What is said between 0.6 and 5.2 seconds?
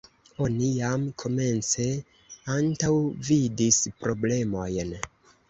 jam komence antaŭvidis problemojn.